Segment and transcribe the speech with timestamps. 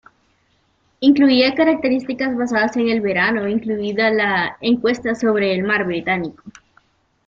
[0.99, 6.41] Incluía características basadas en el verano, incluida la 'Encuesta sobre el mar británico'.